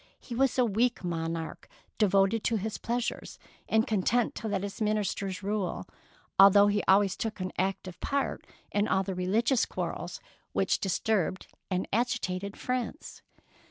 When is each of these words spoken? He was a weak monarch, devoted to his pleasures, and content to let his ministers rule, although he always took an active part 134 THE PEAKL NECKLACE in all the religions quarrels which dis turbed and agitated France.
He 0.19 0.33
was 0.33 0.57
a 0.57 0.65
weak 0.65 1.03
monarch, 1.03 1.67
devoted 1.99 2.43
to 2.45 2.55
his 2.55 2.79
pleasures, 2.79 3.37
and 3.69 3.85
content 3.85 4.33
to 4.33 4.47
let 4.47 4.63
his 4.63 4.81
ministers 4.81 5.43
rule, 5.43 5.85
although 6.39 6.65
he 6.65 6.81
always 6.87 7.15
took 7.15 7.39
an 7.39 7.51
active 7.59 7.99
part 7.99 8.43
134 8.71 8.73
THE 8.73 8.81
PEAKL 8.81 8.81
NECKLACE 8.81 8.81
in 8.81 8.87
all 8.87 9.03
the 9.03 9.15
religions 9.15 9.65
quarrels 9.67 10.19
which 10.53 10.79
dis 10.79 10.99
turbed 11.01 11.47
and 11.69 11.87
agitated 11.93 12.57
France. 12.57 13.21